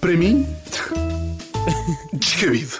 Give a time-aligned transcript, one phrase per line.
[0.00, 0.46] Para mim,
[2.14, 2.72] descabido.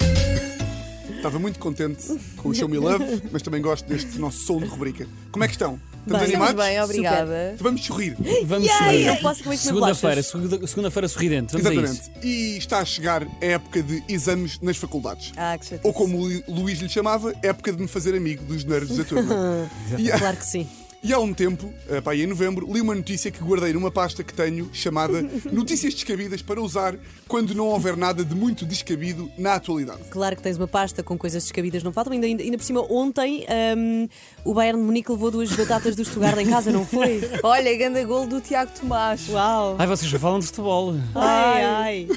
[1.17, 2.05] Estava muito contente
[2.37, 5.07] com o Show Me Love, mas também gosto deste nosso som de rubrica.
[5.33, 5.81] Como é que estão?
[6.07, 6.51] Estamos Bem, animados?
[6.51, 7.51] estamos bem, obrigada.
[7.55, 8.15] Então vamos sorrir.
[8.45, 9.07] Vamos Yay, sorrir.
[9.07, 11.53] eu posso comer Segunda-feira, segunda- segunda-feira sorridente.
[11.57, 11.83] Vamos a isso.
[12.03, 12.27] Exatamente.
[12.27, 15.33] E está a chegar a época de exames nas faculdades.
[15.35, 15.81] Ah, que chatice.
[15.87, 19.05] Ou como o Lu- Luís lhe chamava, época de me fazer amigo dos nerds da
[19.05, 19.35] turma.
[19.99, 20.69] e, Claro que sim.
[21.05, 24.25] E há um tempo, eh, pá, em novembro, li uma notícia que guardei numa pasta
[24.25, 25.21] que tenho chamada
[25.53, 26.97] Notícias Descabidas para usar
[27.29, 30.01] quando não houver nada de muito descabido na atualidade.
[30.09, 32.15] Claro que tens uma pasta com coisas descabidas, não faltam.
[32.15, 33.45] Ainda, ainda, ainda por cima, ontem
[33.77, 34.09] hum,
[34.47, 37.21] o Bayern de Munique levou duas batatas do Stuttgart em casa, não foi?
[37.45, 39.29] Olha, grande gol do Tiago Tomás.
[39.29, 39.77] Uau!
[39.79, 40.95] Ai, vocês já falam de futebol.
[41.15, 42.09] Ai, ai.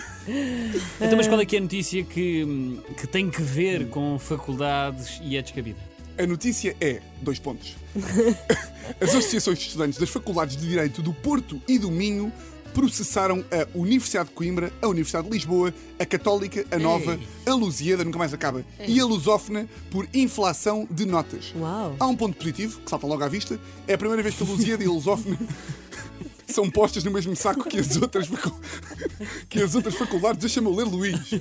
[1.01, 5.19] Então, mas qual é que é a notícia que, que tem que ver com faculdades
[5.21, 5.96] e é descabida?
[6.17, 7.75] A notícia é, dois pontos.
[8.99, 12.31] As associações de estudantes das faculdades de Direito do Porto e do Minho
[12.73, 18.03] processaram a Universidade de Coimbra, a Universidade de Lisboa, a Católica, a Nova, a Lusíada,
[18.03, 21.53] nunca mais acaba, e a Lusófona por inflação de notas.
[21.55, 21.95] Uau.
[21.99, 24.45] Há um ponto positivo, que salta logo à vista, é a primeira vez que a
[24.45, 25.37] Lusíada e a Lusófona
[26.47, 28.27] são postas no mesmo saco que as outras,
[29.49, 30.39] que as outras faculdades.
[30.39, 31.31] Deixa-me ler, Luís.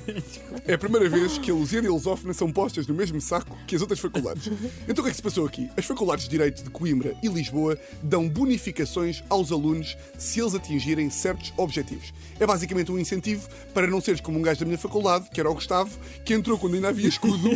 [0.65, 3.57] É a primeira vez que a Lusíada e a Lusófona são postas no mesmo saco
[3.65, 4.47] que as outras faculdades.
[4.87, 5.69] Então o que é que se passou aqui?
[5.77, 11.09] As faculdades de Direito de Coimbra e Lisboa dão bonificações aos alunos se eles atingirem
[11.09, 12.13] certos objetivos.
[12.39, 15.49] É basicamente um incentivo para não seres como um gajo da minha faculdade, que era
[15.49, 17.49] o Gustavo, que entrou quando ainda havia escudo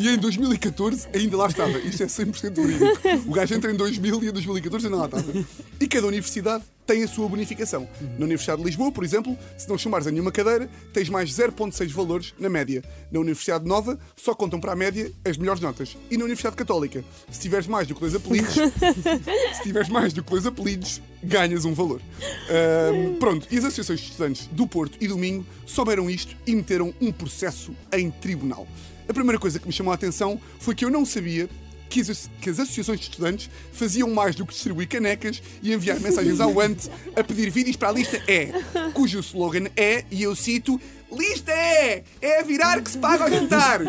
[0.00, 1.78] e em 2014 ainda lá estava.
[1.78, 3.30] Isto é 100% verídico.
[3.30, 5.46] O gajo entra em 2000 e em 2014 ainda lá estava.
[5.80, 7.86] E cada universidade tem a sua bonificação.
[8.18, 11.90] Na Universidade de Lisboa, por exemplo, se não chumares a nenhuma cadeira, tens mais 0,6
[11.90, 12.82] valores na média.
[13.12, 15.98] Na Universidade Nova, só contam para a média as melhores notas.
[16.10, 18.54] E na Universidade Católica, se tiveres mais do que dois apelidos,
[19.52, 22.00] se tiveres mais do que dois apelidos, ganhas um valor.
[22.48, 26.56] Ahm, pronto, e as associações de estudantes do Porto e do Minho souberam isto e
[26.56, 28.66] meteram um processo em tribunal.
[29.06, 31.50] A primeira coisa que me chamou a atenção foi que eu não sabia
[31.88, 35.98] que as, que as associações de estudantes faziam mais do que distribuir canecas e enviar
[36.00, 38.52] mensagens ao ante a pedir vídeos para a lista E,
[38.92, 42.04] cujo slogan é, e eu cito, Lista é!
[42.20, 43.80] É a virar que se paga ao jantar!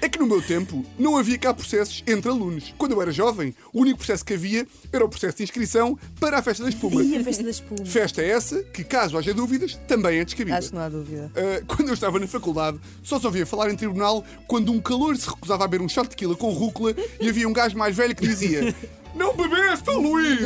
[0.00, 2.74] É que no meu tempo não havia cá processos entre alunos.
[2.78, 6.38] Quando eu era jovem, o único processo que havia era o processo de inscrição para
[6.38, 7.02] a festa da espuma.
[7.02, 7.84] E a festa da espuma.
[7.84, 10.56] Festa essa que, caso haja dúvidas, também é descabida.
[10.56, 11.30] Acho que não há dúvida.
[11.36, 15.16] Uh, quando eu estava na faculdade, só se ouvia falar em tribunal quando um calor
[15.16, 17.94] se recusava a beber um shot de tequila com rúcula e havia um gajo mais
[17.94, 18.74] velho que dizia
[19.14, 20.40] Não bebeste, Luís?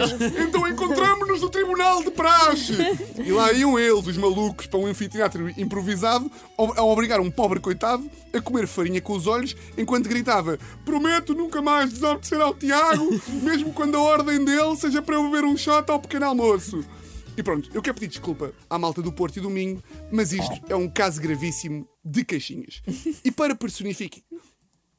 [0.46, 2.74] Então encontramos-nos no tribunal de praxe!
[3.16, 8.08] E lá iam eles, os malucos, para um anfiteatro improvisado, a obrigar um pobre coitado
[8.32, 13.08] a comer farinha com os olhos enquanto gritava Prometo nunca mais desobedecer ao Tiago,
[13.42, 16.84] mesmo quando a ordem dele seja para eu beber um shot ao pequeno almoço.
[17.36, 20.60] E pronto, eu quero pedir desculpa à malta do Porto e do Minho, mas isto
[20.68, 22.82] é um caso gravíssimo de caixinhas.
[23.24, 24.24] E para personificar,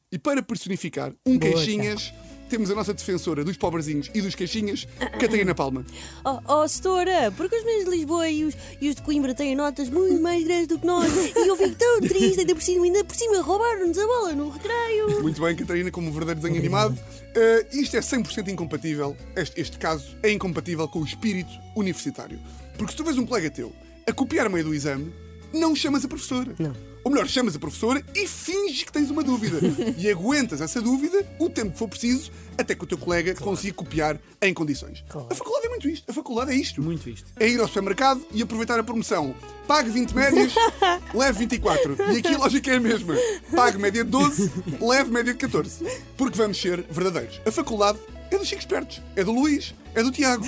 [0.10, 2.14] e para personificar um caixinhas,
[2.50, 4.88] temos a nossa defensora dos pobrezinhos e dos caixinhas,
[5.20, 5.86] Catarina Palma.
[6.26, 9.56] Oh, oh, setora, porque os meus de Lisboa e os, e os de Coimbra têm
[9.56, 12.86] notas muito mais grandes do que nós e eu fico tão triste, ainda por cima,
[12.86, 15.22] ainda por cima roubaram-nos a bola no recreio.
[15.22, 16.98] Muito bem, Catarina, como um verdadeiro desenho animado.
[17.36, 22.40] Eh, isto é 100% incompatível, este, este caso é incompatível com o espírito universitário.
[22.78, 23.72] Porque se tu vês um colega teu
[24.08, 25.14] a copiar meio do exame,
[25.54, 26.56] não chamas a professora.
[26.60, 26.74] Não.
[27.04, 29.60] Ou melhor, chamas a professora e finges que tens uma dúvida.
[29.98, 33.74] e aguentas essa dúvida o tempo que for preciso até que o teu colega consiga
[33.74, 35.04] copiar em condições.
[35.10, 36.10] A faculdade é muito isto.
[36.10, 36.82] A faculdade é isto.
[36.82, 37.32] Muito isto.
[37.40, 39.34] É ir ao supermercado e aproveitar a promoção.
[39.66, 40.54] Pague 20 médias,
[41.16, 41.96] leve 24.
[42.14, 43.16] E aqui a lógica é a mesma.
[43.56, 44.52] Pague média de 12,
[44.82, 45.86] leve média de 14.
[46.18, 47.40] Porque vamos ser verdadeiros.
[47.46, 47.98] A faculdade
[48.30, 49.02] é dos chicos espertos.
[49.16, 49.74] É do Luís.
[49.96, 50.46] É do Tiago.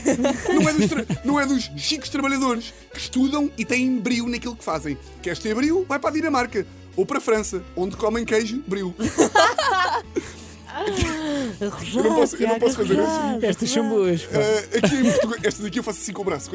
[0.53, 4.55] Não é dos, tra- não é dos chicos trabalhadores que estudam e têm brio naquilo
[4.55, 4.97] que fazem.
[5.21, 5.85] Queres ter brio?
[5.87, 6.65] Vai para a Dinamarca.
[6.95, 8.93] Ou para a França, onde comem queijo, brio.
[11.95, 13.45] Eu não posso, eu não posso fazer assim.
[13.45, 14.23] Estas são boas.
[14.23, 14.39] pá.
[14.39, 16.49] Uh, aqui em Portugal, esta daqui eu faço assim com o braço.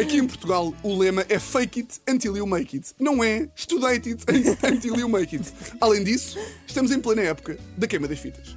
[0.00, 2.90] Aqui em Portugal, o lema é fake it until you make it.
[2.98, 4.24] Não é estudate it
[4.66, 5.48] until you make it.
[5.80, 8.56] Além disso, estamos em plena época da queima das fitas.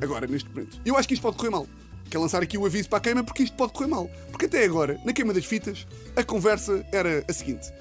[0.00, 0.80] Agora, neste momento.
[0.84, 1.66] Eu acho que isto pode correr mal.
[2.10, 4.10] Quero lançar aqui o aviso para a queima porque isto pode correr mal.
[4.30, 7.72] Porque até agora, na queima das fitas, a conversa era a seguinte: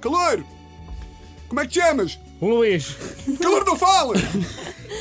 [0.00, 0.44] Calor!
[1.48, 2.18] Como é que te chamas?
[2.40, 2.96] Luís,
[3.40, 4.14] Calor não fala!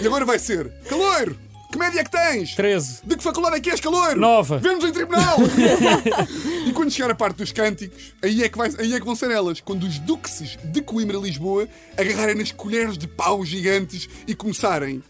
[0.01, 1.35] E agora vai ser: Calor!
[1.71, 2.53] Que média é que tens?
[2.53, 2.99] 13.
[3.05, 4.17] De que faculdade é que és, calor?
[4.17, 4.57] Nova.
[4.57, 5.37] Vemos em tribunal!
[6.67, 9.15] e quando chegar a parte dos cânticos, aí é, que vai- aí é que vão
[9.15, 9.61] ser elas.
[9.61, 15.01] Quando os duxes de Coimbra Lisboa agarrarem nas colheres de pau gigantes e começarem.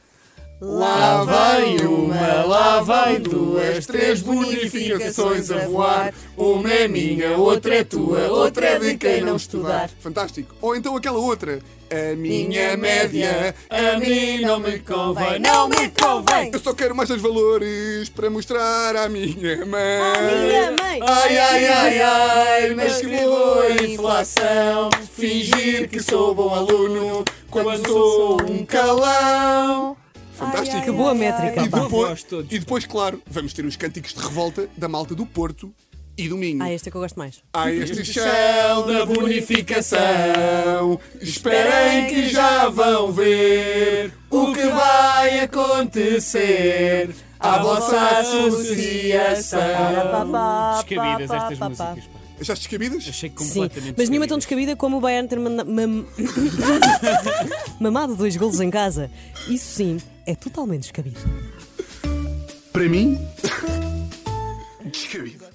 [0.63, 6.13] Lá vai uma, lá vai duas, três bonificações a voar.
[6.37, 9.89] Uma é minha, outra é tua, outra é de quem não estudar.
[9.99, 10.55] Fantástico.
[10.61, 11.59] Ou então aquela outra.
[11.89, 15.39] A minha média, a mim não me convém.
[15.39, 16.51] Não me convém!
[16.53, 19.99] Eu só quero mais dois valores para mostrar à minha mãe.
[19.99, 20.99] À minha mãe.
[21.01, 24.91] Ai, ai, ai, ai, mas que boa inflação.
[25.11, 29.97] Fingir que sou bom aluno quando sou um calão.
[30.45, 30.75] Fantástico.
[30.75, 32.51] Ai, ai, Que boa métrica, E depois, todos.
[32.51, 35.73] e depois, claro, vamos ter os cânticos de revolta da malta do Porto
[36.17, 36.61] e do Minho.
[36.63, 37.41] Ah, este é que eu gosto mais.
[37.53, 40.99] Há este chão da bonificação.
[41.21, 47.09] Esperem que já vão ver o que vai acontecer
[47.39, 49.59] à vossa associação.
[50.75, 51.77] Descabidas estas músicas.
[51.77, 52.21] pá.
[52.41, 53.07] Achaste descabidas?
[53.07, 56.05] Achei Sim, completamente mas nenhuma tão descabida como o Bayern ter manda- mam-
[57.79, 59.11] mamado dois golos em casa.
[59.47, 61.19] Isso sim, é totalmente descabido.
[62.71, 63.17] Para mim,
[64.91, 65.51] descabido.